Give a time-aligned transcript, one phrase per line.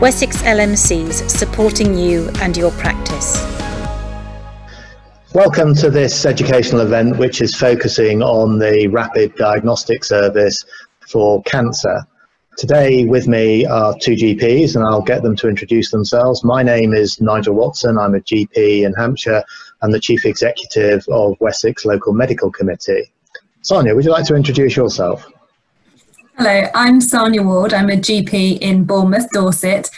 [0.00, 3.42] Wessex LMCs supporting you and your practice.
[5.32, 10.62] Welcome to this educational event, which is focusing on the rapid diagnostic service
[11.08, 12.06] for cancer.
[12.58, 16.44] Today with me are two GPs, and I'll get them to introduce themselves.
[16.44, 17.96] My name is Nigel Watson.
[17.96, 19.42] I'm a GP in Hampshire
[19.80, 23.10] and the Chief Executive of Wessex Local Medical Committee.
[23.62, 25.26] Sarnia, would you like to introduce yourself?
[26.38, 27.72] Hello, I'm Sarnia Ward.
[27.72, 29.88] I'm a GP in Bournemouth, Dorset,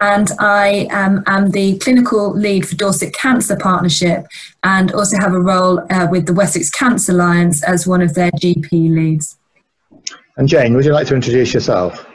[0.00, 4.24] and I am, am the clinical lead for Dorset Cancer Partnership
[4.62, 8.30] and also have a role uh, with the Wessex Cancer Alliance as one of their
[8.30, 9.38] GP leads.
[10.36, 12.06] And Jane, would you like to introduce yourself?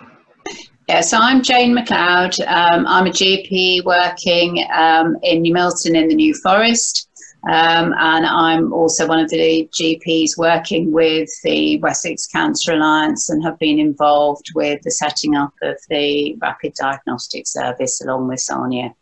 [0.87, 2.39] Yes, I'm Jane McLeod.
[2.47, 7.09] Um, I'm a GP working um, in New Milton in the New Forest.
[7.45, 13.43] Um, and I'm also one of the GPs working with the Wessex Cancer Alliance and
[13.43, 18.95] have been involved with the setting up of the rapid diagnostic service along with Sarnia.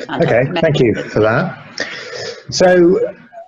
[0.00, 1.86] Okay, thank you for that.
[2.50, 2.74] So,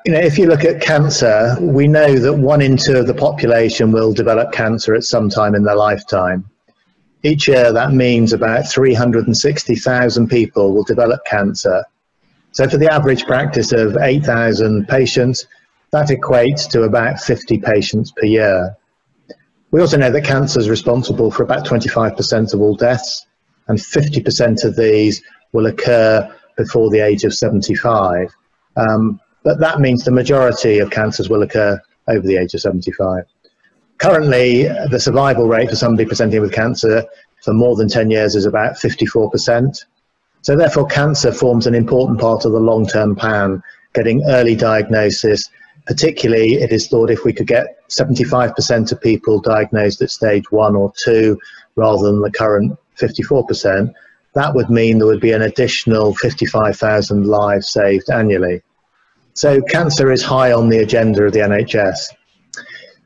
[0.07, 3.15] you know, if you look at cancer, we know that one in two of the
[3.15, 6.49] population will develop cancer at some time in their lifetime.
[7.25, 11.85] Each year, that means about 360,000 people will develop cancer
[12.59, 15.47] so for the average practice of 8,000 patients,
[15.93, 18.77] that equates to about 50 patients per year.
[19.71, 23.25] We also know that cancer is responsible for about 25% of all deaths,
[23.69, 28.35] and 50% of these will occur before the age of 75.
[28.77, 33.23] Um, but that means the majority of cancers will occur over the age of 75.
[33.99, 37.05] Currently, the survival rate for somebody presenting with cancer
[37.45, 39.85] for more than 10 years is about 54%.
[40.43, 43.63] So therefore, cancer forms an important part of the long-term plan,
[43.95, 45.51] getting early diagnosis.
[45.87, 50.77] Particularly, it is thought if we could get 75% of people diagnosed at stage one
[50.77, 51.39] or two,
[51.77, 53.93] rather than the current 54%,
[54.35, 58.63] that would mean there would be an additional 55,000 lives saved annually.
[59.35, 62.15] So cancer is high on the agenda of the NHS.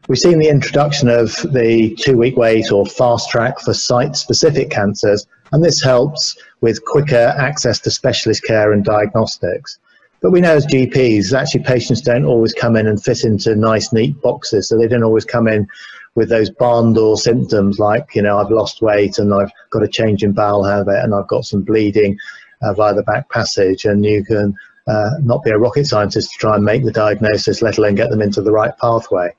[0.08, 5.62] We've seen the introduction of the two-week wait or fast track for site-specific cancers, and
[5.62, 9.78] this helps with quicker access to specialist care and diagnostics.
[10.22, 13.92] But we know as GPs, actually patients don't always come in and fit into nice,
[13.92, 14.68] neat boxes.
[14.68, 15.68] So they don't always come in
[16.14, 19.88] with those barn door symptoms like, you know, I've lost weight and I've got a
[19.88, 22.16] change in bowel habit and I've got some bleeding
[22.62, 23.84] uh, via the back passage.
[23.84, 24.54] And you can
[24.86, 28.10] uh, not be a rocket scientist to try and make the diagnosis, let alone get
[28.10, 29.34] them into the right pathway.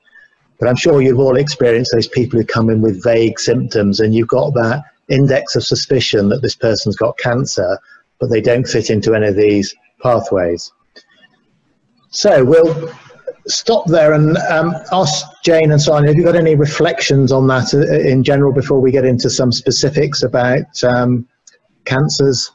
[0.60, 4.14] But I'm sure you've all experienced those people who come in with vague symptoms and
[4.14, 7.78] you've got that index of suspicion that this person's got cancer,
[8.18, 10.72] but they don't fit into any of these pathways.
[12.10, 12.92] So we'll
[13.46, 17.74] stop there and um, ask Jane and Sarnia, have you got any reflections on that
[17.74, 21.28] uh, in general before we get into some specifics about um,
[21.84, 22.50] cancers?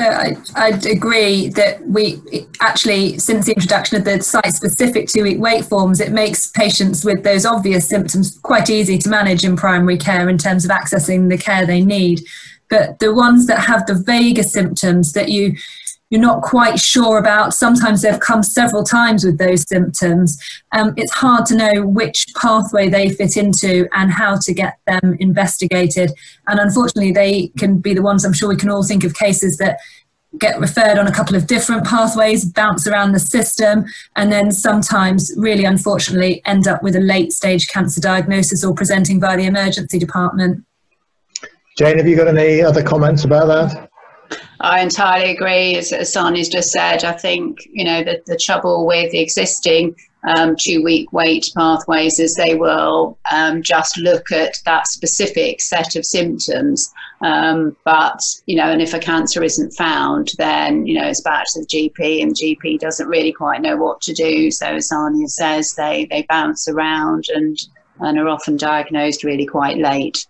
[0.00, 2.22] So I, I'd agree that we
[2.60, 7.44] actually, since the introduction of the site-specific two-week wait forms, it makes patients with those
[7.44, 11.66] obvious symptoms quite easy to manage in primary care in terms of accessing the care
[11.66, 12.22] they need.
[12.70, 15.56] But the ones that have the vaguer symptoms that you
[16.10, 17.54] you're not quite sure about.
[17.54, 20.38] Sometimes they've come several times with those symptoms.
[20.72, 25.16] Um, it's hard to know which pathway they fit into and how to get them
[25.20, 26.10] investigated.
[26.48, 29.56] And unfortunately, they can be the ones I'm sure we can all think of cases
[29.58, 29.78] that
[30.38, 33.84] get referred on a couple of different pathways, bounce around the system,
[34.16, 39.18] and then sometimes, really unfortunately, end up with a late stage cancer diagnosis or presenting
[39.18, 40.64] by the emergency department.
[41.76, 43.89] Jane, have you got any other comments about that?
[44.60, 45.76] I entirely agree.
[45.76, 49.96] As, as Sarnia's just said, I think you know the, the trouble with the existing
[50.28, 56.04] um, two-week wait pathways is they will um, just look at that specific set of
[56.04, 56.92] symptoms.
[57.22, 61.44] Um, but you know, and if a cancer isn't found, then you know it's back
[61.52, 64.50] to the GP, and the GP doesn't really quite know what to do.
[64.50, 67.58] So as Sarnia says, they they bounce around and
[68.00, 70.26] and are often diagnosed really quite late.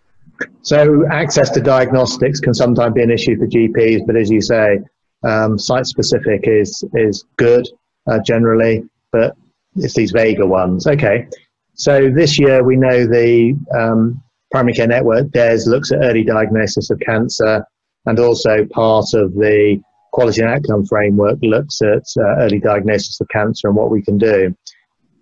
[0.62, 4.78] So access to diagnostics can sometimes be an issue for GPs, but as you say,
[5.22, 7.69] um, site-specific is is good
[8.10, 9.37] uh, generally, but
[9.77, 10.87] it's these vaguer ones.
[10.87, 11.27] Okay,
[11.75, 16.91] so this year we know the um, Primary Care Network DES looks at early diagnosis
[16.91, 17.65] of cancer,
[18.07, 19.81] and also part of the
[20.13, 24.19] Quality and Outcome Framework looks at uh, early diagnosis of cancer and what we can
[24.19, 24.54] do.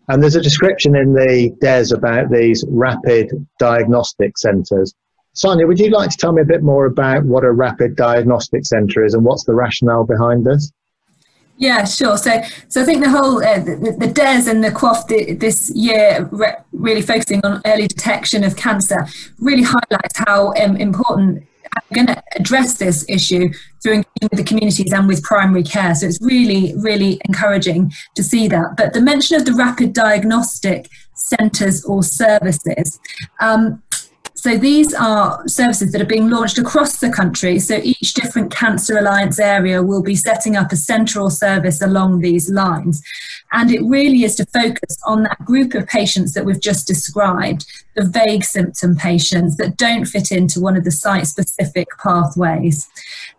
[0.08, 4.94] And there's a description in the DES about these rapid diagnostic centres.
[5.32, 8.66] Sarnia, would you like to tell me a bit more about what a rapid diagnostic
[8.66, 10.72] centre is and what's the rationale behind this?
[11.58, 12.16] Yeah, sure.
[12.16, 16.28] So, so I think the whole uh, the, the DES and the QOF this year,
[16.30, 19.06] re- really focusing on early detection of cancer,
[19.40, 21.44] really highlights how um, important
[21.90, 23.48] we're going to address this issue
[23.82, 25.94] through engaging with the communities and with primary care.
[25.94, 28.76] So it's really, really encouraging to see that.
[28.76, 33.00] But the mention of the rapid diagnostic centres or services.
[33.40, 33.82] Um,
[34.38, 37.58] so these are services that are being launched across the country.
[37.58, 42.48] So each different Cancer Alliance area will be setting up a central service along these
[42.48, 43.02] lines.
[43.50, 47.66] And it really is to focus on that group of patients that we've just described,
[47.96, 52.88] the vague symptom patients that don't fit into one of the site specific pathways.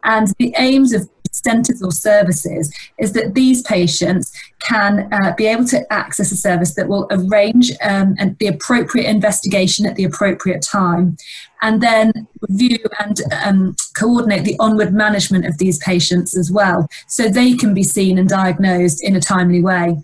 [0.04, 5.66] And the aims of centres or services is that these patients can uh, be able
[5.66, 10.62] to access a service that will arrange um, and the appropriate investigation at the appropriate
[10.62, 11.18] time
[11.62, 12.12] and then
[12.48, 17.74] review and um, coordinate the onward management of these patients as well so they can
[17.74, 19.98] be seen and diagnosed in a timely way.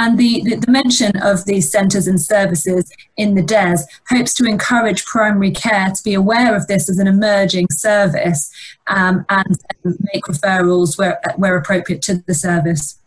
[0.00, 4.46] And the, the, the, mention of these centres and services in the DES hopes to
[4.46, 8.50] encourage primary care to be aware of this as an emerging service
[8.86, 12.98] um, and make referrals where, where appropriate to the service.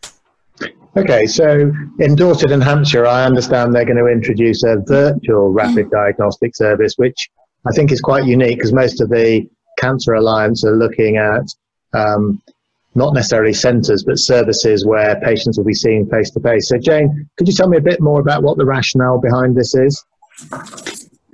[0.96, 5.90] Okay, so in Dorset and Hampshire, I understand they're going to introduce a virtual rapid
[5.90, 7.28] diagnostic service, which
[7.66, 9.48] I think is quite unique because most of the
[9.78, 11.42] Cancer Alliance are looking at
[11.92, 12.40] um,
[12.94, 16.68] not necessarily centres, but services where patients will be seen face to face.
[16.68, 19.74] So, Jane, could you tell me a bit more about what the rationale behind this
[19.74, 20.04] is?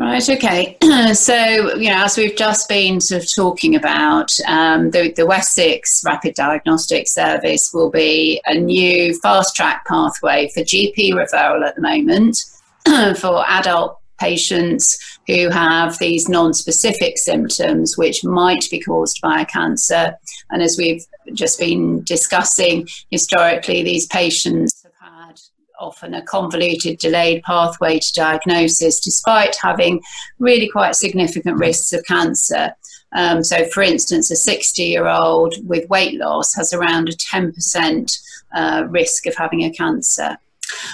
[0.01, 0.79] Right, okay.
[1.12, 6.03] so, you know, as we've just been sort of talking about, um, the, the Wessex
[6.07, 11.83] Rapid Diagnostic Service will be a new fast track pathway for GP referral at the
[11.83, 12.39] moment
[13.19, 19.46] for adult patients who have these non specific symptoms which might be caused by a
[19.46, 20.17] cancer.
[20.50, 25.40] And as we've just been discussing, historically, these patients have had
[25.78, 30.00] often a convoluted, delayed pathway to diagnosis despite having
[30.38, 32.75] really quite significant risks of cancer.
[33.12, 38.19] Um, so, for instance, a 60 year old with weight loss has around a 10%
[38.55, 40.37] uh, risk of having a cancer.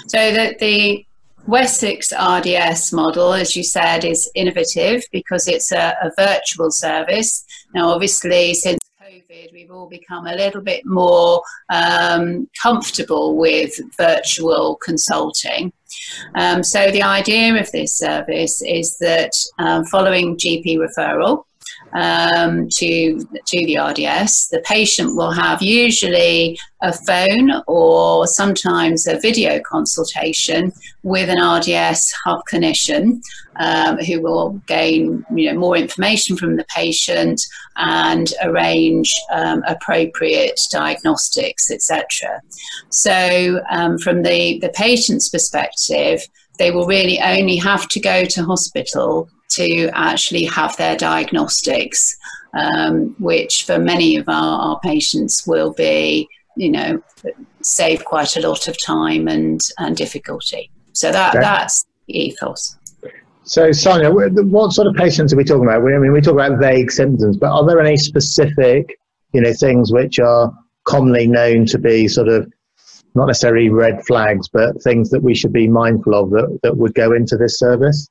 [0.06, 1.06] So, that the
[1.46, 7.44] Wessex RDS model, as you said, is innovative because it's a, a, virtual service.
[7.72, 11.40] Now, obviously, since COVID, we've all become a little bit more
[11.70, 15.72] um, comfortable with virtual consulting.
[16.34, 21.44] Um, so, the idea of this service is that um, following GP referral,
[21.92, 24.48] um, to to the RDS.
[24.48, 30.72] The patient will have usually a phone or sometimes a video consultation
[31.02, 33.20] with an RDS hub clinician
[33.56, 37.40] um, who will gain you know more information from the patient
[37.76, 42.40] and arrange um, appropriate diagnostics, etc.
[42.90, 46.20] So um, from the the patient's perspective
[46.58, 52.16] they will really only have to go to hospital to actually have their diagnostics,
[52.54, 57.02] um, which for many of our, our, patients will be, you know,
[57.62, 60.70] save quite a lot of time and, and difficulty.
[60.92, 61.40] So that, okay.
[61.40, 62.76] that's ethos.
[63.44, 65.86] So, Sarnia, what sort of patients are we talking about?
[65.86, 68.98] I mean, we talk about vague symptoms, but are there any specific,
[69.32, 70.52] you know, things which are
[70.84, 72.50] commonly known to be sort of
[73.14, 76.94] not necessarily red flags, but things that we should be mindful of that, that would
[76.94, 78.08] go into this service?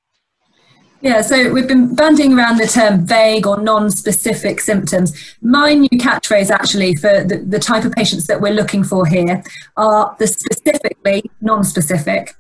[1.06, 5.36] Yeah, so we've been banding around the term vague or non specific symptoms.
[5.40, 9.44] My new catchphrase, actually, for the, the type of patients that we're looking for here
[9.78, 12.34] are the specifically non specific.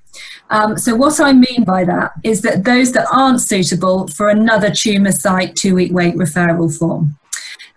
[0.49, 4.71] Um, so, what I mean by that is that those that aren't suitable for another
[4.71, 7.19] tumour site two week wait referral form.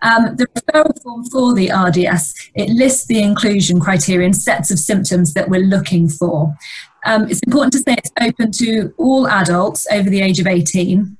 [0.00, 4.78] Um, the referral form for the RDS, it lists the inclusion criteria and sets of
[4.78, 6.56] symptoms that we're looking for.
[7.04, 11.16] Um, it's important to say it's open to all adults over the age of 18.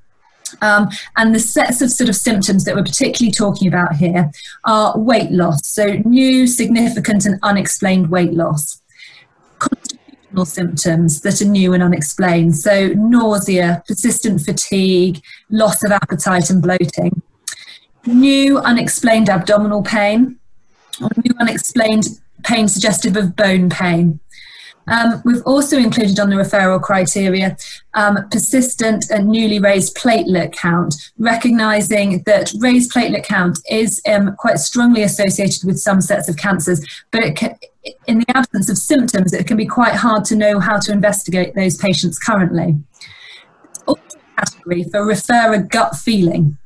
[0.61, 4.31] Um, and the sets of sort of symptoms that we're particularly talking about here
[4.65, 8.81] are weight loss, so new, significant, and unexplained weight loss.
[9.59, 16.61] Constitutional symptoms that are new and unexplained, so nausea, persistent fatigue, loss of appetite, and
[16.61, 17.21] bloating.
[18.05, 20.39] New, unexplained abdominal pain,
[21.01, 22.07] or new, unexplained
[22.43, 24.19] pain suggestive of bone pain.
[24.89, 27.55] Um, we've also included on the referral criteria
[27.93, 34.57] um, persistent and newly raised platelet count, recognizing that raised platelet count is um, quite
[34.57, 37.55] strongly associated with some sets of cancers, but can,
[38.07, 41.55] in the absence of symptoms, it can be quite hard to know how to investigate
[41.55, 42.75] those patients currently.
[43.85, 44.01] Also
[44.37, 46.57] category for refer a gut feeling.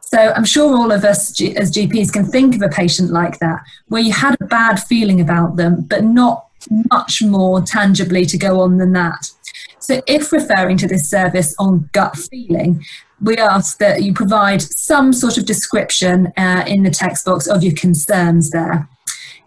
[0.00, 3.64] So I'm sure all of us as GPs can think of a patient like that,
[3.88, 6.43] where you had a bad feeling about them, but not
[6.90, 9.30] much more tangibly to go on than that.
[9.78, 12.84] So, if referring to this service on gut feeling,
[13.20, 17.62] we ask that you provide some sort of description uh, in the text box of
[17.62, 18.88] your concerns there.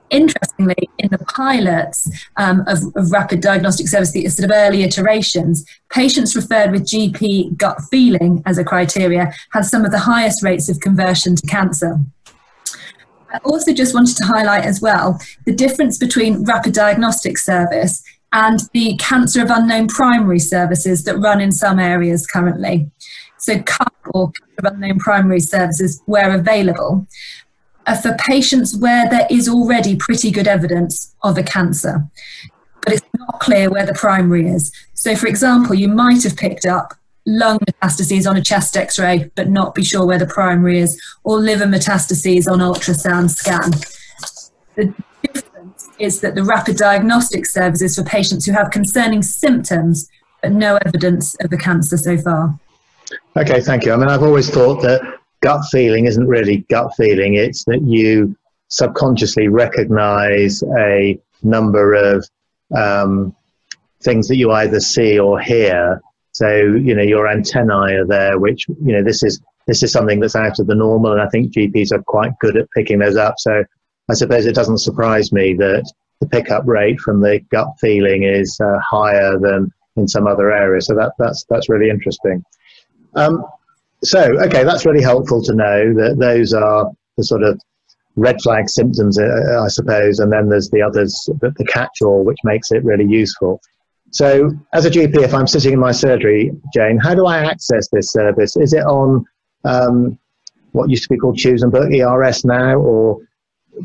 [0.10, 5.66] Interestingly, in the pilots um, of, of, rapid diagnostic service, the sort of early iterations,
[5.92, 10.70] patients referred with GP gut feeling as a criteria had some of the highest rates
[10.70, 12.00] of conversion to cancer.
[13.34, 18.04] I also just wanted to highlight as well the difference between rapid diagnostic service
[18.34, 22.90] and the cancer of unknown primary services that run in some areas currently.
[23.38, 27.08] So, CUP or cancer of unknown primary services, where available,
[27.86, 32.06] are for patients where there is already pretty good evidence of a cancer,
[32.82, 34.72] but it's not clear where the primary is.
[34.94, 36.94] So, for example, you might have picked up
[37.28, 41.00] lung metastases on a chest x ray, but not be sure where the primary is,
[41.24, 43.72] or liver metastases on ultrasound scan.
[44.76, 50.10] The difference is that the rapid diagnostic service is for patients who have concerning symptoms,
[50.42, 52.58] but no evidence of the cancer so far.
[53.36, 53.92] Okay, thank you.
[53.92, 55.02] I mean, I've always thought that
[55.42, 58.36] gut feeling isn't really gut feeling, it's that you
[58.70, 62.28] subconsciously recognize a number of
[62.76, 63.36] um,
[64.02, 66.02] things that you either see or hear
[66.38, 70.20] so you know your antennae are there, which you know this is this is something
[70.20, 73.18] that's out of the normal, and I think GPs are quite good at picking those
[73.18, 73.40] up.
[73.40, 73.64] So
[74.08, 75.92] I suppose it doesn't surprise me that
[76.22, 80.86] the pickup rate from the gut feeling is uh, higher than in some other areas.
[80.86, 82.44] So that that's that's really interesting.
[83.16, 83.44] Um,
[84.04, 87.60] so okay, that's really helpful to know that those are the sort of
[88.16, 92.38] red flag symptoms, uh, I suppose, and then there's the others, the, the catch-all, which
[92.44, 93.60] makes it really useful.
[94.12, 97.90] So, as a GP, if I'm sitting in my surgery, Jane, how do I access
[97.90, 98.56] this service?
[98.56, 99.26] Is it on
[99.66, 100.18] um,
[100.72, 103.20] what used to be called Choose and Book ERS now, or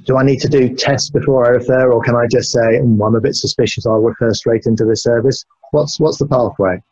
[0.04, 3.06] do I need to do tests before I refer, or can I just say, mm,
[3.06, 5.44] I'm a bit suspicious, I'll refer straight into this service?
[5.72, 6.82] What's what's the pathway?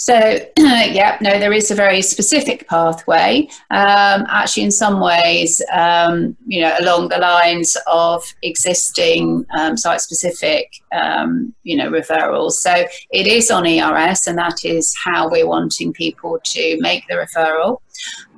[0.00, 0.14] So,
[0.56, 3.46] yeah, no, there is a very specific pathway.
[3.70, 10.72] Um, actually, in some ways, um, you know, along the lines of existing um, site-specific,
[10.94, 12.52] um, you know, referrals.
[12.52, 17.16] So it is on ERS, and that is how we're wanting people to make the
[17.16, 17.82] referral.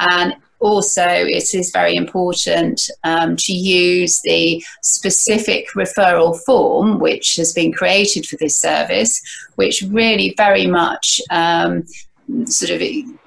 [0.01, 7.53] And also it is very important um, to use the specific referral form which has
[7.53, 9.21] been created for this service,
[9.57, 11.85] which really very much um,
[12.47, 12.83] sort of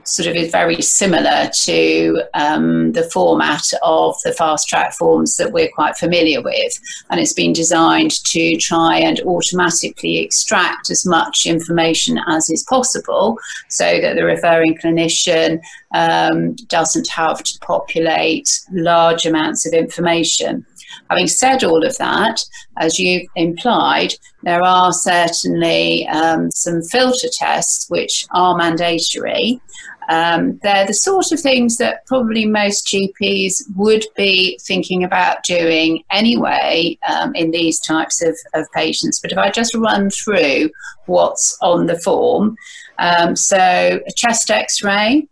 [0.05, 5.51] sort of is very similar to um, the format of the fast track forms that
[5.51, 6.79] we're quite familiar with.
[7.09, 13.39] And it's been designed to try and automatically extract as much information as is possible
[13.69, 15.59] so that the referring clinician
[15.93, 20.65] um, doesn't have to populate large amounts of information.
[21.09, 22.43] Having said all of that,
[22.77, 29.61] as you've implied, there are certainly um, some filter tests which are mandatory.
[30.09, 36.03] Um, they're the sort of things that probably most GPs would be thinking about doing
[36.11, 39.19] anyway um, in these types of, of, patients.
[39.19, 40.69] But if I just run through
[41.07, 42.55] what's on the form,
[42.99, 45.27] um, so a chest x ray,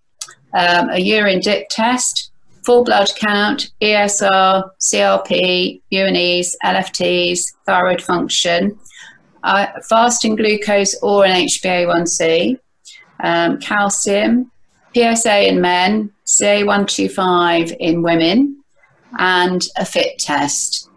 [0.53, 2.32] um, a urine dip test,
[2.65, 8.77] full blood count, ESR, CRP, UNEs, LFTs, thyroid function,
[9.43, 12.58] uh, fasting glucose or an HbA1c,
[13.22, 14.51] um, calcium,
[14.93, 18.63] PSA in men, CA125 in women,
[19.20, 20.89] and a fit test.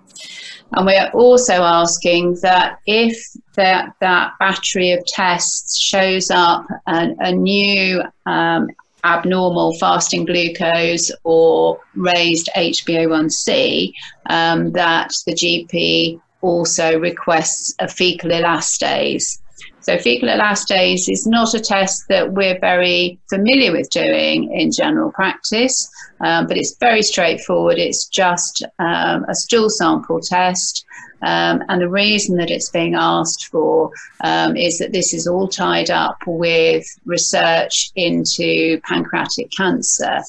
[0.72, 3.16] And we are also asking that if
[3.54, 8.68] that, that battery of tests shows up a, a new um,
[9.06, 13.92] abnormal fasting glucose or raised HbA1c,
[14.28, 19.38] um, that the GP also requests a fecal elastase.
[19.80, 25.12] So, fecal elastase is not a test that we're very familiar with doing in general
[25.12, 25.88] practice,
[26.20, 27.78] um, but it's very straightforward.
[27.78, 30.84] It's just um, a stool sample test.
[31.22, 33.90] Um, and the reason that it's being asked for
[34.22, 40.20] um, is that this is all tied up with research into pancreatic cancer.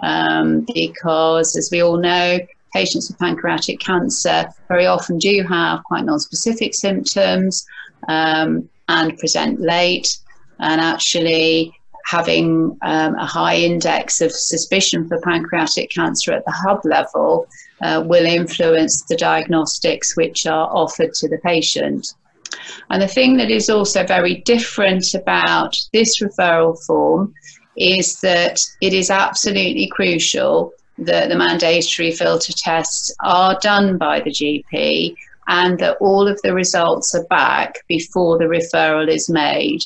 [0.00, 2.38] Um, because, as we all know,
[2.72, 7.66] patients with pancreatic cancer very often do have quite non-specific symptoms.
[8.08, 10.18] Um, and present late,
[10.60, 11.72] and actually
[12.06, 17.46] having um, a high index of suspicion for pancreatic cancer at the hub level
[17.84, 22.14] uh, will influence the diagnostics which are offered to the patient.
[22.90, 27.34] And the thing that is also very different about this referral form
[27.76, 34.30] is that it is absolutely crucial that the mandatory filter tests are done by the
[34.30, 35.14] GP
[35.48, 39.80] and that all of the results are back before the referral is made.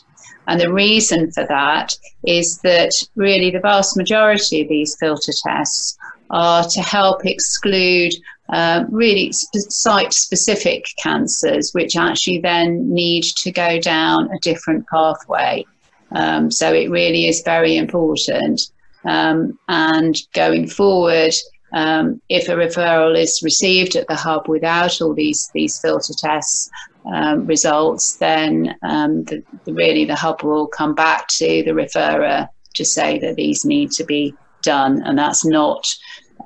[0.47, 5.99] And the reason for that is that really the vast majority of these filter tests
[6.31, 8.13] are to help exclude
[8.51, 15.65] uh, really site specific cancers, which actually then need to go down a different pathway.
[16.13, 18.71] Um, so it really is very important.
[19.05, 21.35] Um, and going forward,
[21.73, 26.71] um, if a referral is received at the hub without all these these filter tests
[27.13, 32.49] um, results, then um, the, the, really the hub will come back to the referrer
[32.75, 35.87] to say that these need to be done, and that's not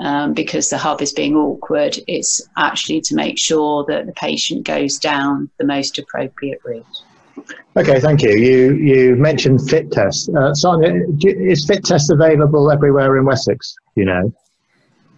[0.00, 1.98] um, because the hub is being awkward.
[2.06, 6.84] It's actually to make sure that the patient goes down the most appropriate route.
[7.76, 8.30] Okay, thank you.
[8.30, 10.28] You you mentioned fit test.
[10.30, 13.74] Uh, Sarnia, is fit test available everywhere in Wessex?
[13.94, 14.32] You know.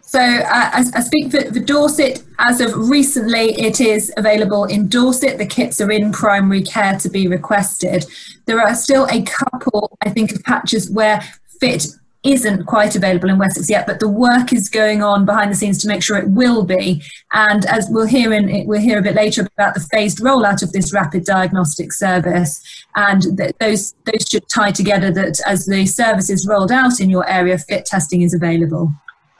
[0.02, 2.22] So uh, I, I, speak for, for, Dorset.
[2.38, 5.38] As of recently, it is available in Dorset.
[5.38, 8.04] The kits are in primary care to be requested.
[8.46, 11.20] There are still a couple, I think, of patches where
[11.58, 11.88] fit
[12.24, 15.78] isn't quite available in Wessex yet, but the work is going on behind the scenes
[15.82, 17.02] to make sure it will be.
[17.32, 20.72] And as we'll hear in we'll hear a bit later about the phased rollout of
[20.72, 22.62] this rapid diagnostic service,
[22.96, 25.10] and th- those those should tie together.
[25.10, 28.92] That as the service is rolled out in your area, fit testing is available.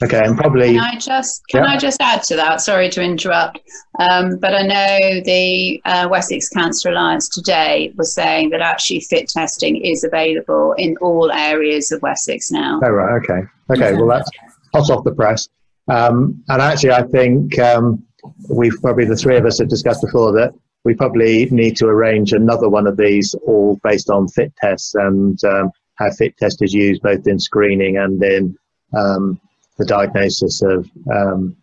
[0.03, 0.73] Okay, and probably.
[0.73, 1.71] Can I just can yeah.
[1.71, 2.59] I just add to that?
[2.59, 3.59] Sorry to interrupt,
[3.99, 9.29] um, but I know the uh, Wessex Cancer Alliance today was saying that actually fit
[9.29, 12.81] testing is available in all areas of Wessex now.
[12.83, 13.93] Oh right, okay, okay.
[13.95, 14.29] Well, that's
[14.73, 15.47] hot off the press.
[15.87, 18.03] Um, and actually, I think um,
[18.49, 20.53] we've probably the three of us have discussed before that
[20.85, 25.43] we probably need to arrange another one of these, all based on fit tests and
[25.43, 28.55] um, how fit test is used both in screening and in
[28.95, 29.41] um,
[29.77, 31.55] the diagnosis of um,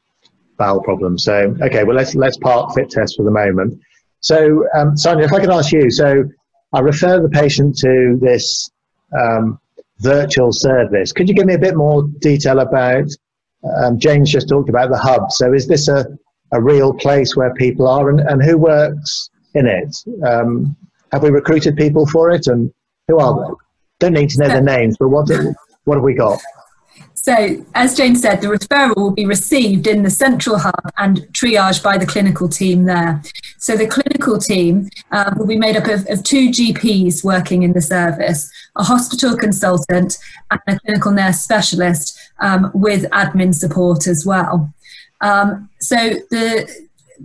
[0.58, 1.24] bowel problems.
[1.24, 3.80] So, okay, well, let's let's park fit test for the moment.
[4.20, 6.24] So, um, Sarnia, if I could ask you, so
[6.72, 8.70] I refer the patient to this
[9.18, 9.58] um,
[9.98, 11.12] virtual service.
[11.12, 13.08] Could you give me a bit more detail about?
[13.76, 15.30] Um, Jane's just talked about the hub.
[15.30, 16.06] So, is this a,
[16.52, 19.96] a real place where people are, and, and who works in it?
[20.26, 20.76] Um,
[21.12, 22.72] have we recruited people for it, and
[23.08, 23.54] who are they?
[24.00, 25.28] Don't need to know their names, but what
[25.84, 26.40] what have we got?
[27.24, 31.80] So, as Jane said, the referral will be received in the central hub and triaged
[31.80, 33.22] by the clinical team there.
[33.58, 37.74] So, the clinical team um, will be made up of, of, two GPs working in
[37.74, 40.18] the service, a hospital consultant,
[40.50, 44.74] and a clinical nurse specialist um, with admin support as well.
[45.20, 45.96] Um, so,
[46.30, 46.68] the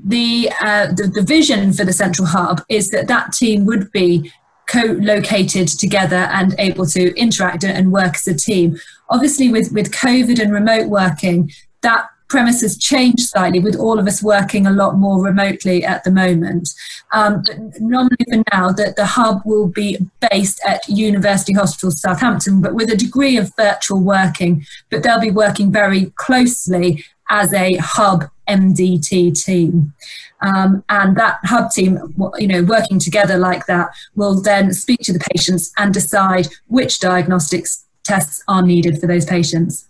[0.05, 4.31] the, uh, the the vision for the central hub is that that team would be
[4.67, 8.77] co-located together and able to interact and work as a team.
[9.10, 14.08] Obviously, with, with COVID and remote working, that premise has changed slightly with all of
[14.08, 16.70] us working a lot more remotely at the moment.
[17.13, 19.98] Um, but normally for now, that the hub will be
[20.30, 25.32] based at University Hospital Southampton, but with a degree of virtual working, but they'll be
[25.32, 29.93] working very closely as a hub MDT team.
[30.41, 35.13] Um, and that hub team, you know, working together like that, will then speak to
[35.13, 39.88] the patients and decide which diagnostics tests are needed for those patients.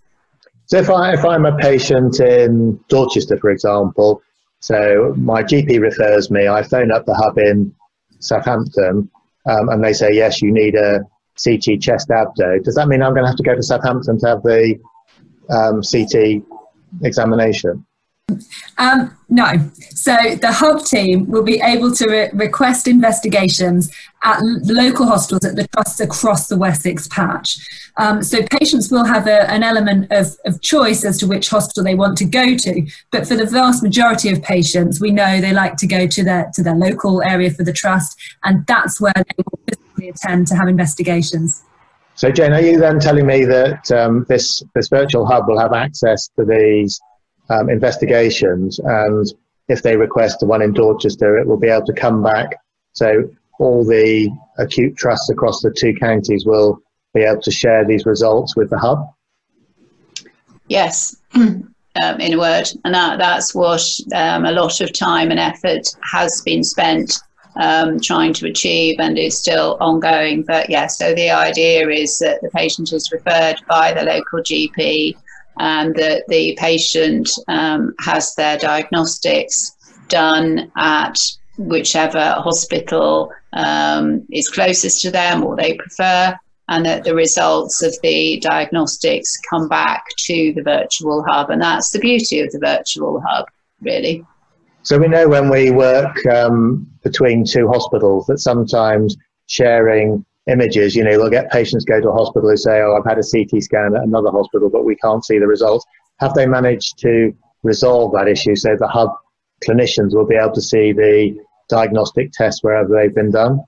[0.65, 4.21] So if, I, if I'm a patient in Dorchester, for example,
[4.59, 7.73] so my GP refers me, I phone up the hub in
[8.19, 9.09] Southampton,
[9.49, 10.99] um, and they say, yes, you need a
[11.41, 12.61] CT chest abdo.
[12.63, 14.77] Does that mean I'm going to have to go to Southampton to have the
[15.49, 16.43] um, CT
[17.03, 17.85] examination?
[18.77, 19.69] Um, no.
[19.91, 23.89] So the hub team will be able to re- request investigations
[24.23, 27.57] at local hospitals at the trusts across the Wessex patch.
[27.97, 31.83] Um, so patients will have a, an element of, of choice as to which hospital
[31.83, 32.85] they want to go to.
[33.11, 36.51] But for the vast majority of patients, we know they like to go to their
[36.53, 40.55] to their local area for the trust, and that's where they will physically attend to
[40.55, 41.63] have investigations.
[42.15, 45.73] So Jane, are you then telling me that um, this this virtual hub will have
[45.73, 46.99] access to these
[47.49, 49.25] um, investigations, and
[49.67, 52.55] if they request the one in Dorchester, it will be able to come back.
[52.93, 53.29] So
[53.59, 56.81] all the acute trusts across the two counties will
[57.13, 59.07] be able to share these results with the hub.
[60.67, 63.81] Yes, um, in a word, and that, that's what
[64.13, 67.19] um, a lot of time and effort has been spent
[67.59, 70.43] um, trying to achieve, and is still ongoing.
[70.43, 75.15] But yeah, so the idea is that the patient is referred by the local GP
[75.59, 79.71] and that the patient um, has their diagnostics
[80.07, 81.17] done at
[81.57, 86.37] whichever hospital um, is closest to them or they prefer,
[86.69, 91.49] and that the results of the diagnostics come back to the virtual hub.
[91.49, 93.45] And that's the beauty of the virtual hub,
[93.81, 94.25] really.
[94.83, 99.17] So we know when we work um, between two hospitals that sometimes
[99.47, 100.95] sharing images.
[100.95, 103.23] You know, we'll get patients go to a hospital who say, "Oh, I've had a
[103.23, 105.85] CT scan at another hospital, but we can't see the results."
[106.19, 107.33] Have they managed to
[107.63, 109.11] resolve that issue so the hub
[109.67, 111.35] clinicians will be able to see the
[111.69, 113.59] diagnostic tests wherever they've been done?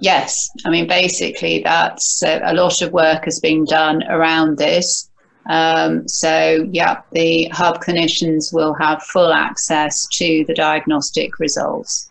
[0.00, 5.10] Yes, I mean basically that's uh, a lot of work has been done around this.
[5.48, 12.09] Um, so yeah, the hub clinicians will have full access to the diagnostic results.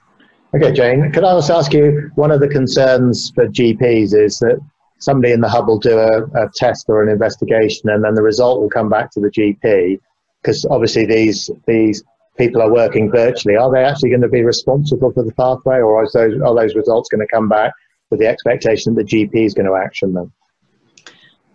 [0.51, 4.59] Okay, Jane, could I also ask you, one of the concerns for GPs is that
[4.97, 8.23] somebody in the hub will do a, a test or an investigation and then the
[8.23, 9.99] result will come back to the GP
[10.41, 12.03] because obviously these, these
[12.37, 13.57] people are working virtually.
[13.57, 16.73] Are they actually going to be responsible for the pathway or are those, are those
[16.73, 17.71] results going to come back
[18.09, 20.33] with the expectation that the GP is going to action them?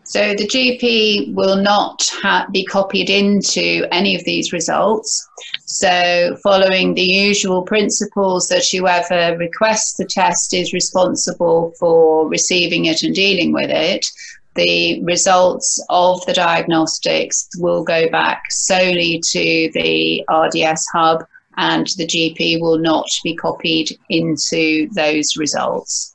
[0.05, 5.27] So the GP will not ha- be copied into any of these results.
[5.64, 13.03] So, following the usual principles that whoever requests the test is responsible for receiving it
[13.03, 14.05] and dealing with it,
[14.55, 21.25] the results of the diagnostics will go back solely to the RDS hub,
[21.57, 26.14] and the GP will not be copied into those results.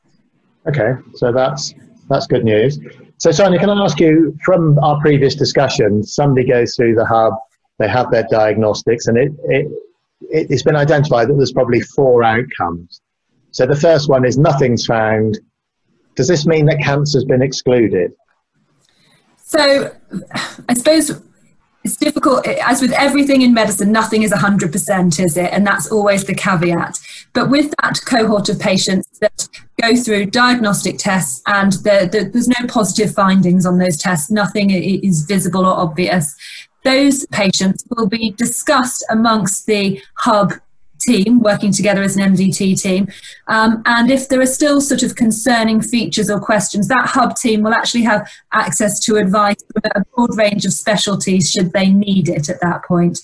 [0.67, 1.73] Okay, so that's
[2.07, 2.79] that's good news.
[3.19, 6.03] So, Sarnia, can I ask you from our previous discussion?
[6.03, 7.33] Somebody goes through the hub,
[7.77, 9.67] they have their diagnostics, and it, it,
[10.21, 13.01] it, has been identified that there's probably four outcomes.
[13.51, 15.37] So, the first one is nothing's found.
[16.15, 18.13] Does this mean that cancer's been excluded?
[19.35, 19.93] So,
[20.69, 21.21] I suppose
[21.83, 26.25] it's difficult as with everything in medicine nothing is 100% is it and that's always
[26.25, 26.99] the caveat
[27.31, 29.47] but with that cohort of patients that
[29.81, 34.69] go through diagnostic tests and the, the, there's no positive findings on those tests nothing
[34.71, 36.35] is visible or obvious
[36.83, 40.53] those patients will be discussed amongst the hub
[40.99, 43.07] team working together as an MDT team.
[43.47, 47.63] Um, and if there are still sort of concerning features or questions, that hub team
[47.63, 52.29] will actually have access to advice from a broad range of specialties should they need
[52.29, 53.19] it at that point.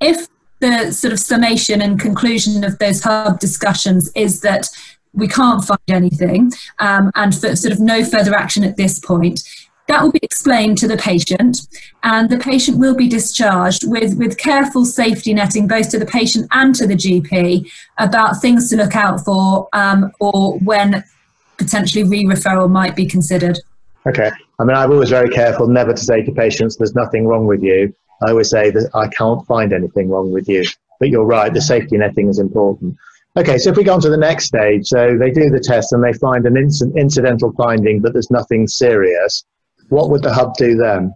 [0.00, 0.28] If
[0.60, 4.68] the sort of summation and conclusion of those hub discussions is that
[5.12, 9.40] we can't find anything um, and for sort of no further action at this point,
[9.88, 11.66] that will be explained to the patient,
[12.02, 16.46] and the patient will be discharged with, with careful safety netting both to the patient
[16.52, 21.02] and to the GP about things to look out for um, or when
[21.56, 23.58] potentially re referral might be considered.
[24.06, 24.30] Okay.
[24.58, 27.62] I mean, I'm always very careful never to say to patients, there's nothing wrong with
[27.62, 27.94] you.
[28.22, 30.64] I always say that I can't find anything wrong with you.
[31.00, 32.96] But you're right, the safety netting is important.
[33.38, 35.92] Okay, so if we go on to the next stage, so they do the test
[35.92, 39.44] and they find an inc- incidental finding, but there's nothing serious
[39.88, 41.14] what would the hub do then?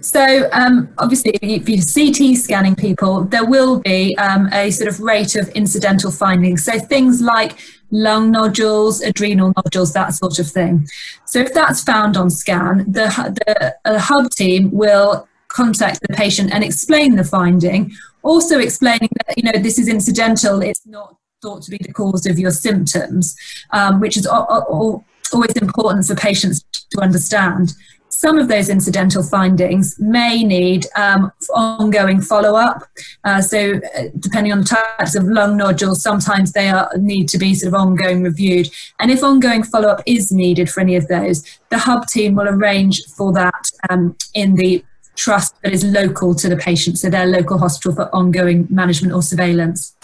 [0.00, 5.00] So, um, obviously, if you're CT scanning people, there will be um, a sort of
[5.00, 6.64] rate of incidental findings.
[6.64, 7.58] So, things like
[7.90, 10.86] lung nodules, adrenal nodules, that sort of thing.
[11.26, 13.08] So, if that's found on scan, the,
[13.44, 17.92] the uh, hub team will contact the patient and explain the finding,
[18.22, 22.26] also explaining that, you know, this is incidental, it's not thought to be the cause
[22.26, 23.36] of your symptoms,
[23.72, 27.74] um, which is always important for patients to understand
[28.08, 32.82] some of those incidental findings may need um, ongoing follow-up.
[33.24, 37.36] Uh, so, uh, depending on the types of lung nodules, sometimes they are, need to
[37.36, 38.70] be sort of ongoing reviewed.
[39.00, 43.04] And if ongoing follow-up is needed for any of those, the hub team will arrange
[43.04, 44.82] for that um, in the
[45.14, 49.22] trust that is local to the patient, so their local hospital for ongoing management or
[49.22, 49.94] surveillance.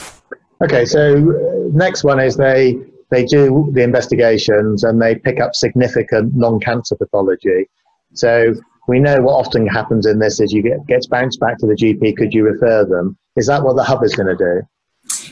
[0.63, 2.79] Okay, so uh, next one is they
[3.11, 7.69] they do the investigations and they pick up significant non-cancer pathology.
[8.15, 8.55] So
[8.89, 11.75] we know what often happens in this is you get gets bounced back to the
[11.75, 12.17] GP.
[12.17, 13.19] Could you refer them?
[13.37, 14.63] Is that what the hub is going to do?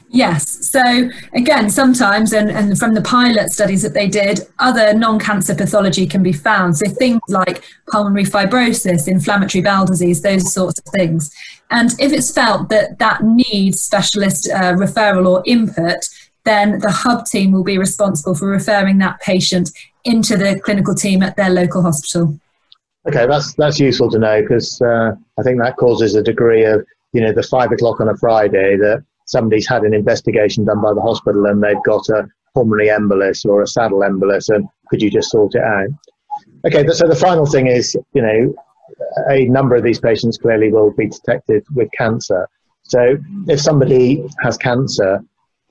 [0.08, 0.68] Yes.
[0.68, 6.06] So again, sometimes, and, and from the pilot studies that they did, other non-cancer pathology
[6.06, 6.76] can be found.
[6.76, 11.32] So things like pulmonary fibrosis, inflammatory bowel disease, those sorts of things.
[11.70, 16.08] And if it's felt that that needs specialist uh, referral or input,
[16.44, 19.70] then the hub team will be responsible for referring that patient
[20.04, 22.38] into the clinical team at their local hospital.
[23.08, 26.84] Okay, that's that's useful to know because uh, I think that causes a degree of
[27.12, 30.92] you know the five o'clock on a Friday that somebody's had an investigation done by
[30.92, 35.10] the hospital and they've got a pulmonary embolus or a saddle embolus and could you
[35.10, 35.88] just sort it out?
[36.66, 38.54] Okay, so the final thing is you know
[39.28, 42.48] a number of these patients clearly will be detected with cancer.
[42.82, 43.16] So
[43.48, 45.20] if somebody has cancer,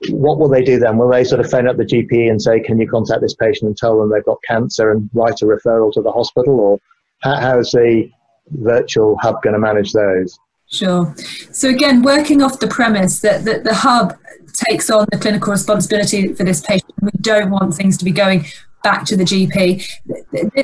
[0.08, 0.96] what will they do then?
[0.96, 3.68] Will they sort of phone up the GP and say, "Can you contact this patient
[3.68, 6.78] and tell them they've got cancer and write a referral to the hospital?" Or
[7.22, 8.10] how, how's the
[8.48, 10.38] virtual hub going to manage those?
[10.70, 11.14] Sure.
[11.52, 14.16] So again, working off the premise that, that the hub
[14.68, 18.46] takes on the clinical responsibility for this patient, we don't want things to be going
[18.82, 19.86] back to the GP.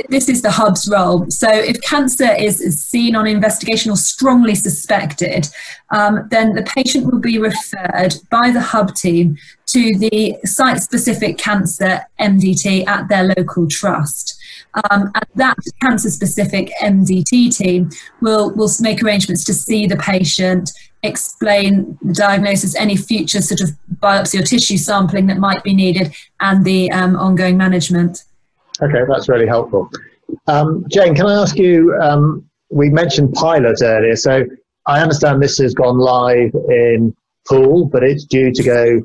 [0.08, 1.26] This is the hub's role.
[1.30, 5.48] So, if cancer is seen on investigation or strongly suspected,
[5.90, 11.38] um, then the patient will be referred by the hub team to the site specific
[11.38, 14.38] cancer MDT at their local trust.
[14.90, 20.70] Um, and that cancer specific MDT team will, will make arrangements to see the patient,
[21.02, 26.14] explain the diagnosis, any future sort of biopsy or tissue sampling that might be needed,
[26.40, 28.24] and the um, ongoing management.
[28.82, 29.90] Okay, that's really helpful.
[30.46, 31.96] Um, Jane, can I ask you?
[32.00, 34.44] Um, we mentioned pilot earlier, so
[34.86, 37.14] I understand this has gone live in
[37.48, 39.00] Poole, but it's due to go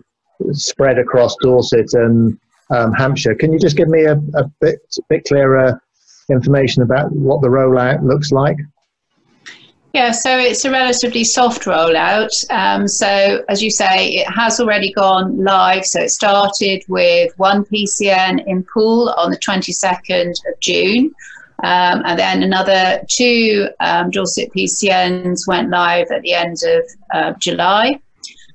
[0.51, 2.37] spread across Dorset and
[2.71, 3.35] um, Hampshire.
[3.35, 5.81] Can you just give me a, a bit, bit clearer
[6.29, 8.57] information about what the rollout looks like?
[9.93, 12.31] Yeah, so it's a relatively soft rollout.
[12.49, 15.85] Um, so, as you say, it has already gone live.
[15.85, 21.13] So, it started with one PCN in Poole on the 22nd of June.
[21.63, 27.33] Um, and then another two um, Dorset PCNs went live at the end of uh,
[27.37, 27.99] July.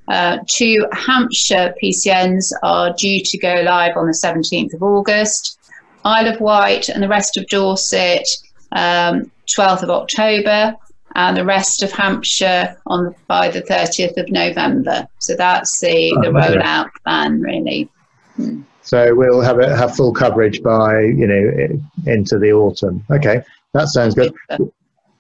[0.09, 5.59] Uh, two Hampshire PCNs are due to go live on the 17th of August.
[6.05, 8.27] Isle of Wight and the rest of Dorset,
[8.73, 10.77] um, 12th of October,
[11.17, 15.09] and the rest of Hampshire on by the 30th of November.
[15.19, 17.89] So that's the, the rollout plan, really.
[18.37, 18.63] Hmm.
[18.83, 23.05] So we'll have it, have full coverage by you know into the autumn.
[23.11, 24.33] Okay, that sounds good.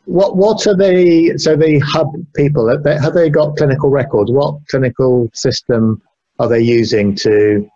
[0.04, 4.30] What what are the so the hub people have they, have they got clinical records?
[4.30, 6.00] What clinical system
[6.38, 7.68] are they using to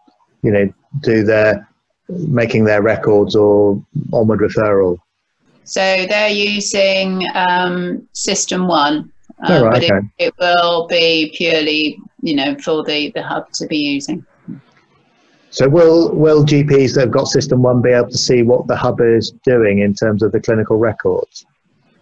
[0.43, 1.67] you know do their
[2.09, 4.99] making their records or onward referral?
[5.71, 9.09] So they're using um, SystmOne,
[9.49, 9.99] oh, right, but okay.
[10.19, 14.27] it, it will be purely you know for the the hub to be using.
[15.51, 19.01] So will will GPs that have got SystmOne be able to see what the hub
[19.01, 21.47] is doing in terms of the clinical records?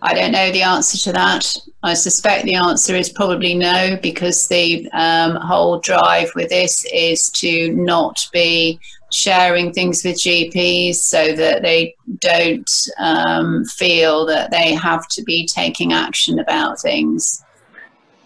[0.00, 1.54] I don't know the answer to that.
[1.82, 7.28] I suspect the answer is probably no, because the um, whole drive with this is
[7.32, 14.74] to not be sharing things with GPs so that they don't um, feel that they
[14.74, 17.42] have to be taking action about things.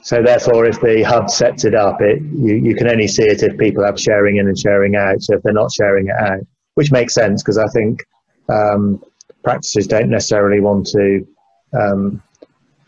[0.02, 3.42] So therefore, if the hub sets it up, it you, you can only see it
[3.42, 5.22] if people have sharing in and sharing out.
[5.22, 6.40] So if they're not sharing it out,
[6.74, 8.04] which makes sense because I think
[8.48, 9.02] um,
[9.44, 11.26] practices don't necessarily want to
[11.72, 12.22] um,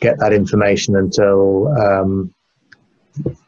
[0.00, 2.34] get that information until um,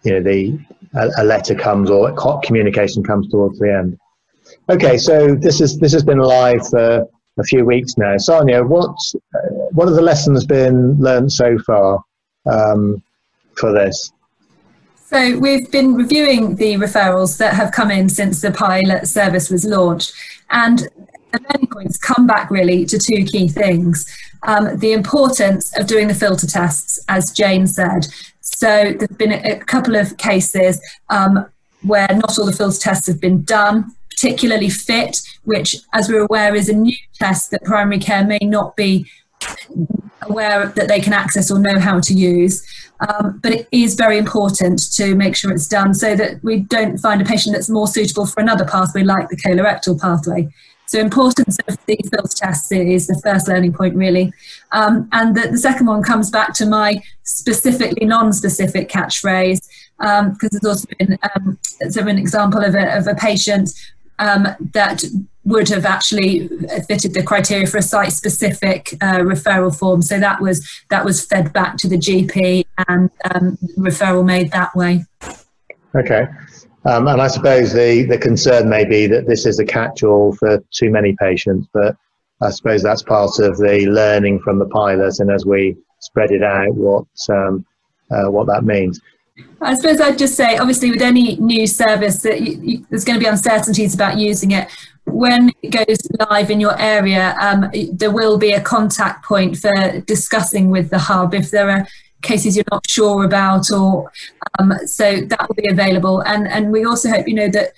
[0.04, 0.58] you know the
[0.94, 3.98] a, a, letter comes or communication comes towards the end.
[4.68, 7.06] Okay, so this is this has been live for
[7.38, 8.16] a few weeks now.
[8.16, 8.96] Sarnia, what
[9.70, 12.02] what are the lessons been learned so far?
[12.46, 13.02] Um,
[13.56, 14.12] for this?
[15.06, 19.64] So we've been reviewing the referrals that have come in since the pilot service was
[19.64, 20.12] launched,
[20.50, 20.80] and
[21.32, 24.04] the learning points come back really to two key things:
[24.42, 28.06] um, the importance of doing the filter tests, as Jane said.
[28.40, 31.46] So there've been a, a couple of cases um,
[31.82, 36.54] where not all the filter tests have been done, particularly FIT, which, as we're aware,
[36.54, 39.06] is a new test that primary care may not be
[40.22, 42.66] aware that they can access or know how to use.
[43.06, 46.96] Um, but it is very important to make sure it's done so that we don't
[46.96, 50.48] find a patient that's more suitable for another pathway like the colorectal pathway.
[50.86, 54.32] So importance of these filter tests is the first learning point really.
[54.72, 59.66] Um, and the, the, second one comes back to my specifically non-specific catchphrase
[59.98, 63.70] because um, there's also been um, an example of a, of a patient
[64.18, 65.04] um, that
[65.44, 66.48] would have actually
[66.88, 70.02] fitted the criteria for a site-specific uh, referral form.
[70.02, 74.74] So that was that was fed back to the GP and um, referral made that
[74.74, 75.04] way.
[75.94, 76.26] Okay.
[76.84, 80.62] Um, and I suppose the, the concern may be that this is a catch-all for
[80.70, 81.96] too many patients, but
[82.40, 86.42] I suppose that's part of the learning from the pilot, and as we spread it
[86.42, 87.64] out, what um,
[88.10, 89.00] uh, what that means.
[89.60, 93.18] I suppose I'd just say, obviously, with any new service, that you, you, there's going
[93.18, 94.68] to be uncertainties about using it.
[95.04, 95.98] When it goes
[96.30, 100.98] live in your area, um, there will be a contact point for discussing with the
[100.98, 101.86] hub if there are
[102.22, 104.10] cases you're not sure about, or
[104.58, 106.20] um, so that will be available.
[106.20, 107.72] And and we also hope you know that,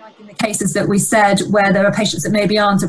[0.00, 2.82] like in the cases that we said, where there are patients that maybe aren't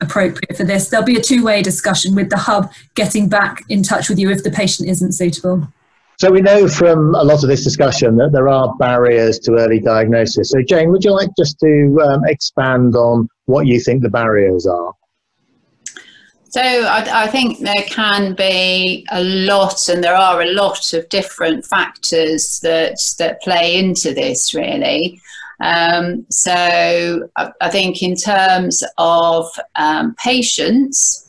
[0.00, 4.08] appropriate for this, there'll be a two-way discussion with the hub getting back in touch
[4.08, 5.68] with you if the patient isn't suitable.
[6.22, 9.80] So we know from a lot of this discussion that there are barriers to early
[9.80, 10.50] diagnosis.
[10.50, 14.64] So Jane, would you like just to um, expand on what you think the barriers
[14.64, 14.92] are?
[16.50, 21.08] So I, I, think there can be a lot, and there are a lot of
[21.08, 24.54] different factors that that play into this.
[24.54, 25.20] Really,
[25.60, 31.26] Um, so I, I, think in terms of um, patients,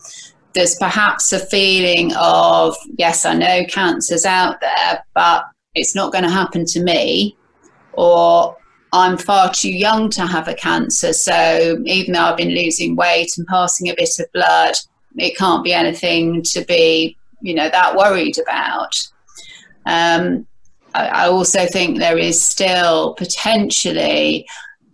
[0.53, 6.23] there's perhaps a feeling of, yes, I know cancer's out there, but it's not going
[6.23, 7.35] to happen to me.
[7.93, 8.55] Or
[8.91, 11.13] I'm far too young to have a cancer.
[11.13, 14.75] So even though I've been losing weight and passing a bit of blood,
[15.17, 18.95] it can't be anything to be, you know, that worried about.
[19.85, 20.45] Um,
[20.95, 24.45] I also think there is still potentially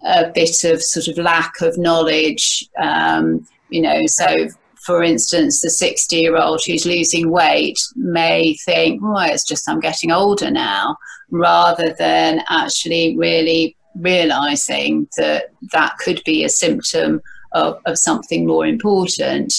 [0.06, 2.70] a bit of sort of lack of knowledge.
[2.82, 4.48] Um, you know, so
[4.90, 9.80] for instance, the 60 year old who's losing weight may think, well, it's just I'm
[9.80, 10.98] getting older now,
[11.30, 17.22] rather than actually really realizing that that could be a symptom
[17.52, 19.54] of, of something more important.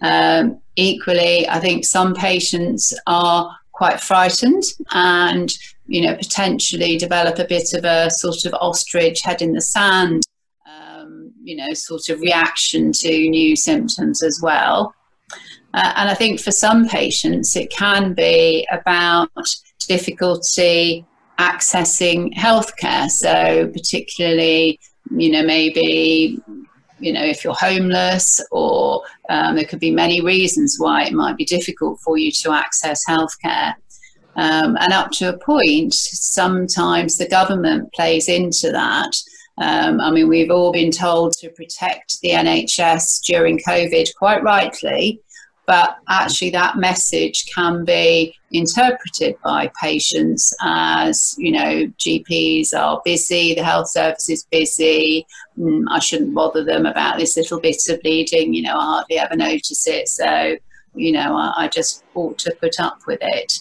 [0.00, 5.52] Um, equally, I think some patients are quite frightened and
[5.86, 10.24] you know potentially develop a bit of a sort of ostrich head in the sand
[11.44, 14.94] you know sort of reaction to new symptoms as well
[15.74, 19.28] uh, and i think for some patients it can be about
[19.86, 21.04] difficulty
[21.38, 24.78] accessing healthcare so particularly
[25.10, 26.40] you know maybe
[27.00, 31.36] you know, if you're homeless, or um, there could be many reasons why it might
[31.36, 33.74] be difficult for you to access healthcare.
[34.36, 39.12] Um, and up to a point, sometimes the government plays into that.
[39.58, 45.20] Um, I mean, we've all been told to protect the NHS during COVID, quite rightly,
[45.66, 53.54] but actually that message can be interpreted by patients as you know gps are busy
[53.54, 55.26] the health service is busy
[55.58, 59.18] mm, i shouldn't bother them about this little bit of bleeding you know i hardly
[59.18, 60.56] ever notice it so
[60.94, 63.58] you know i, I just ought to put up with it.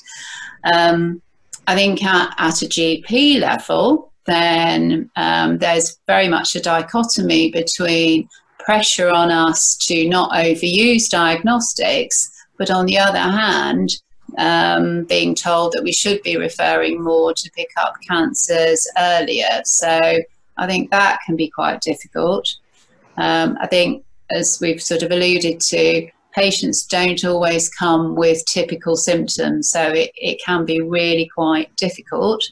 [0.74, 1.22] Um,
[1.68, 8.30] i think at, at, a gp level then um, there's very much a dichotomy between
[8.60, 13.90] pressure on us to not overuse diagnostics, but on the other hand,
[14.38, 19.62] um, being told that we should be referring more to pick up cancers earlier.
[19.66, 20.00] So
[20.58, 22.56] I think that can be quite difficult.
[23.18, 28.96] Um, I think, as we've sort of alluded to, patients don't always come with typical
[28.96, 32.44] symptoms, so it, it can be really quite difficult.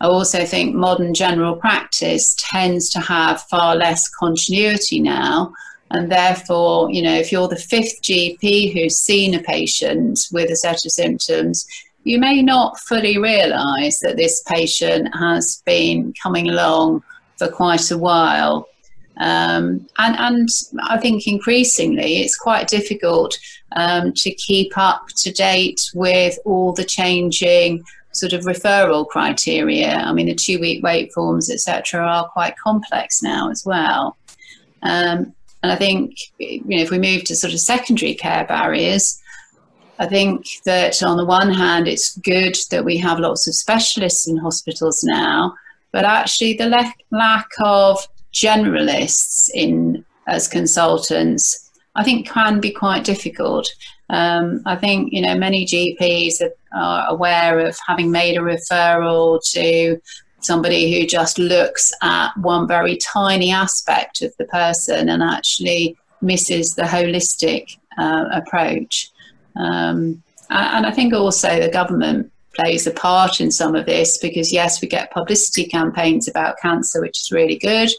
[0.00, 5.52] I also think modern general practice tends to have far less continuity now.
[5.90, 10.56] And therefore, you know, if you're the fifth GP who's seen a patient with a
[10.56, 11.66] set of symptoms,
[12.02, 17.02] you may not fully realize that this patient has been coming along
[17.36, 18.68] for quite a while.
[19.18, 20.48] Um, and, and
[20.88, 23.38] I think increasingly it's quite difficult
[23.76, 27.84] um, to keep up to date with all the changing
[28.16, 29.96] sort of referral criteria.
[29.96, 34.16] I mean, the two week wait forms, etc., are quite complex now as well.
[34.82, 39.20] Um, and I think, you know, if we move to sort of secondary care barriers,
[39.98, 44.28] I think that on the one hand, it's good that we have lots of specialists
[44.28, 45.54] in hospitals now,
[45.92, 53.04] but actually the le- lack of generalists in as consultants, I think, can be quite
[53.04, 53.68] difficult.
[54.10, 56.42] Um, I think you know many GPs
[56.74, 60.00] are aware of having made a referral to
[60.40, 66.74] somebody who just looks at one very tiny aspect of the person and actually misses
[66.74, 69.10] the holistic uh, approach.
[69.56, 74.52] Um, and I think also the government plays a part in some of this because
[74.52, 77.90] yes, we get publicity campaigns about cancer, which is really good,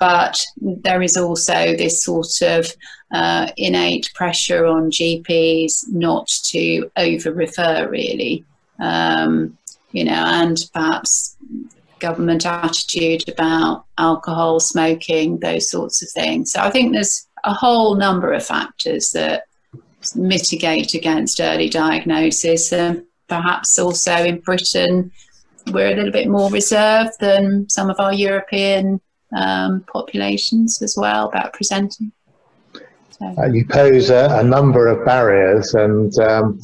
[0.00, 2.66] but there is also this sort of
[3.12, 8.44] uh, innate pressure on GPs not to over refer, really.
[8.80, 9.56] Um,
[9.92, 11.36] you know, and perhaps
[11.98, 16.52] government attitude about alcohol, smoking, those sorts of things.
[16.52, 19.44] So I think there's a whole number of factors that
[20.14, 22.72] mitigate against early diagnosis.
[22.72, 25.12] And perhaps also in Britain,
[25.72, 29.00] we're a little bit more reserved than some of our European
[29.36, 32.12] um, populations as well about presenting.
[33.10, 33.34] So.
[33.38, 36.60] Uh, you pose a, a, number of barriers, and um,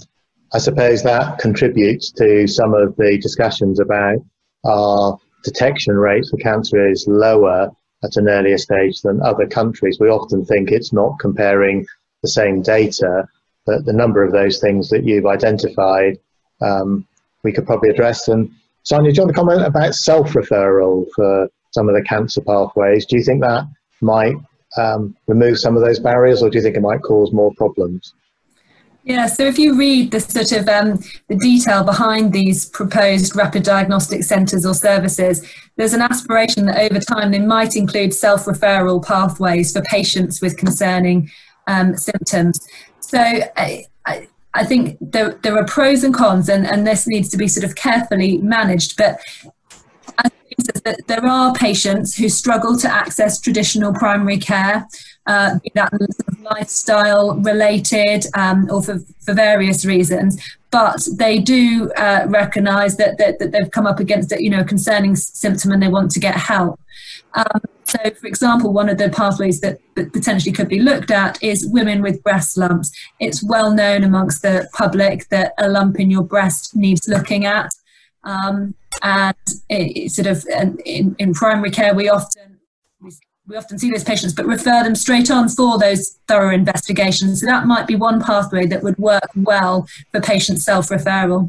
[0.55, 4.18] I suppose that contributes to some of the discussions about
[4.64, 7.70] our detection rates for cancer is lower
[8.03, 9.99] at an earlier stage than other countries.
[10.01, 11.86] We often think it's not comparing
[12.22, 13.28] the same data,
[13.64, 16.18] but the number of those things that you've identified,
[16.61, 17.07] um,
[17.43, 18.28] we could probably address.
[18.28, 18.51] And
[18.82, 23.05] Sarnia, do you want to comment about self-referral for some of the cancer pathways.
[23.05, 23.64] Do you think that
[24.01, 24.37] might
[24.79, 28.14] um, remove some of those barriers, or do you think it might cause more problems?
[29.05, 30.99] Yeah, so if you read the sort of um,
[31.29, 36.99] the detail behind these proposed rapid diagnostic centres or services, there's an aspiration that over
[36.99, 41.31] time they might include self-referral pathways for patients with concerning
[41.68, 42.59] um, symptoms.
[42.99, 47.29] So I, I, I, think there, there are pros and cons, and, and this needs
[47.29, 48.97] to be sort of carefully managed.
[48.97, 49.20] But
[51.07, 54.87] there are patients who struggle to access traditional primary care
[55.27, 55.93] uh, be that
[56.43, 60.41] lifestyle related um, or for, for various reasons.
[60.71, 64.61] But they do uh, recognise that, that, that they've come up against a, you know,
[64.61, 66.81] a concerning symptom and they want to get help.
[67.35, 71.43] Um, so, for example, one of the pathways that, that, potentially could be looked at
[71.43, 72.91] is women with breast lumps.
[73.21, 77.71] It's well known amongst the public that a lump in your breast needs looking at.
[78.27, 79.37] Um, and
[79.70, 80.45] it, sort of
[80.85, 82.59] in, in primary care, we often
[83.49, 87.41] we often see those patients, but refer them straight on for those thorough investigations.
[87.41, 91.49] So that might be one pathway that would work well for patient self-referral.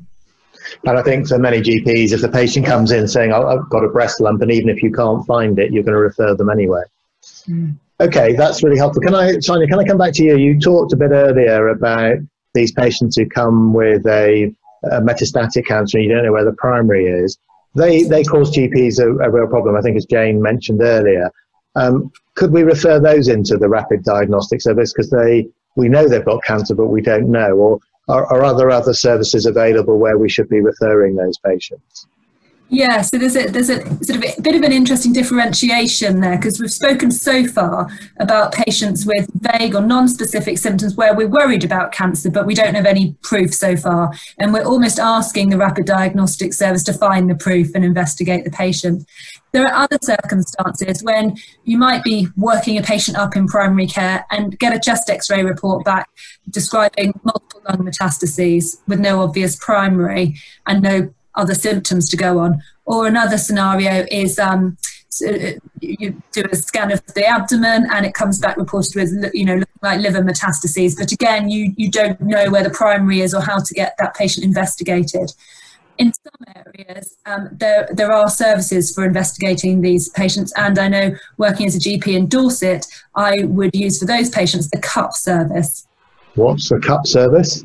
[0.86, 3.84] And I think for many GPs, if the patient comes in saying, oh, I've got
[3.84, 6.50] a breast lump, and even if you can't find it, you're going to refer them
[6.50, 6.84] anyway.
[7.48, 7.78] Mm.
[8.00, 9.02] Okay, that's really helpful.
[9.02, 10.38] Can I, Sarnia, can I come back to you?
[10.38, 12.18] You talked a bit earlier about
[12.54, 14.54] these patients who come with a,
[14.84, 17.38] a metastatic cancer and you don't know where the primary is.
[17.76, 21.32] They, they cause GPs a, a real problem, I think, as Jane mentioned earlier.
[21.76, 26.26] Um, could we refer those into the rapid diagnostic service because they we know they've
[26.26, 30.28] got cancer but we don't know, or are, are there other services available where we
[30.28, 32.08] should be referring those patients?
[32.70, 36.36] Yeah, so there's a there's a sort of a bit of an interesting differentiation there
[36.36, 37.88] because we've spoken so far
[38.20, 42.76] about patients with vague or non-specific symptoms where we're worried about cancer, but we don't
[42.76, 47.30] have any proof so far, and we're almost asking the rapid diagnostic service to find
[47.30, 49.08] the proof and investigate the patient.
[49.54, 54.26] There are other circumstances when you might be working a patient up in primary care
[54.30, 56.10] and get a chest X-ray report back
[56.50, 62.62] describing multiple lung metastases with no obvious primary and no other symptoms to go on.
[62.86, 64.78] Or another scenario is um,
[65.26, 69.46] uh, you do a scan of the abdomen and it comes back reported with you
[69.46, 70.98] know like liver metastases.
[70.98, 74.16] But again you you don't know where the primary is or how to get that
[74.16, 75.32] patient investigated.
[75.98, 80.54] In some areas um, there there are services for investigating these patients.
[80.56, 82.86] And i know working as a gp in dorset
[83.16, 85.88] i would use for those patients the cup service.
[86.36, 87.64] What's the cup service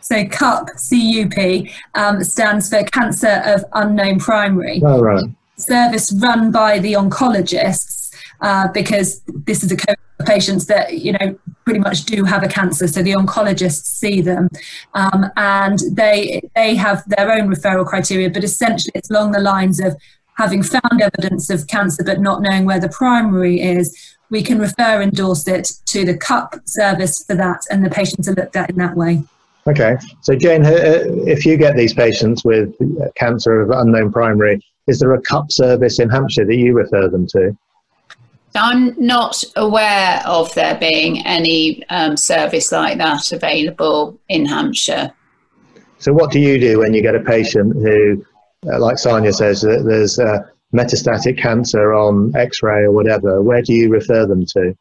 [0.00, 4.82] so CUP, C-U-P, um, stands for Cancer of Unknown Primary.
[4.84, 5.24] Oh, right.
[5.56, 11.12] Service run by the oncologists uh, because this is a cohort of patients that, you
[11.12, 12.88] know, pretty much do have a cancer.
[12.88, 14.48] So the oncologists see them
[14.94, 19.80] um, and they, they have their own referral criteria, but essentially it's along the lines
[19.80, 19.96] of
[20.36, 25.02] having found evidence of cancer but not knowing where the primary is, we can refer
[25.02, 28.70] and endorse it to the CUP service for that, and the patients are looked at
[28.70, 29.22] in that way.
[29.66, 29.96] Okay.
[30.22, 32.74] So, Jane, if you get these patients with
[33.14, 37.26] cancer of unknown primary, is there a CUP service in Hampshire that you refer them
[37.28, 37.56] to?
[38.54, 45.12] I'm not aware of there being any um, service like that available in Hampshire.
[45.98, 48.24] So, what do you do when you get a patient who,
[48.66, 50.40] uh, like Sarnia says, that there's uh,
[50.74, 53.42] metastatic cancer on x ray or whatever?
[53.42, 54.74] Where do you refer them to?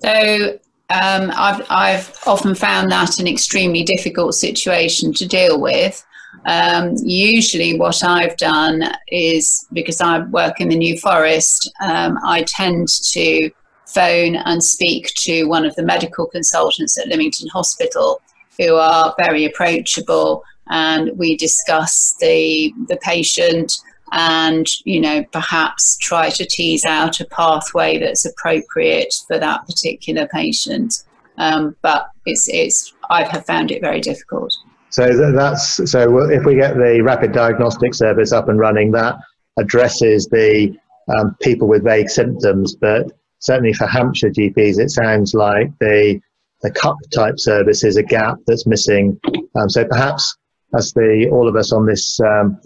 [0.00, 0.58] So,
[0.90, 6.04] um, I've, I've often found that an extremely difficult situation to deal with.
[6.44, 12.44] Um, usually, what I've done is because I work in the New Forest, um, I
[12.46, 13.50] tend to
[13.86, 18.20] phone and speak to one of the medical consultants at Lymington Hospital
[18.58, 23.72] who are very approachable and we discuss the, the patient
[24.12, 30.26] and you know perhaps try to tease out a pathway that's appropriate for that particular
[30.28, 31.04] patient.
[31.38, 34.54] Um, but it's it's I have found it very difficult.
[34.90, 39.16] So that's so if we get the rapid diagnostic service up and running that
[39.58, 40.76] addresses the
[41.14, 42.76] um, people with vague symptoms.
[42.76, 46.20] But certainly for Hampshire GPs it sounds like the
[46.62, 49.20] the cup type service is a gap that's missing.
[49.56, 50.36] Um, so perhaps
[50.74, 52.58] as the all of us on this um,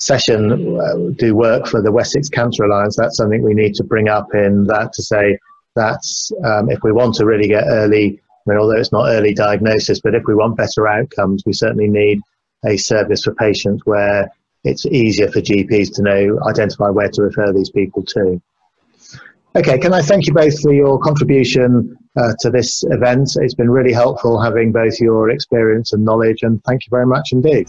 [0.00, 4.08] session uh, do work for the Wessex Cancer Alliance, that's something we need to bring
[4.08, 5.38] up in that to say
[5.76, 9.34] that's um, if we want to really get early, I mean, although it's not early
[9.34, 12.20] diagnosis, but if we want better outcomes, we certainly need
[12.66, 14.30] a service for patients where
[14.64, 18.42] it's easier for GPs to know, identify where to refer these people to.
[19.56, 23.30] Okay, can I thank you both for your contribution uh, to this event?
[23.36, 27.30] It's been really helpful having both your experience and knowledge, and thank you very much
[27.32, 27.68] indeed.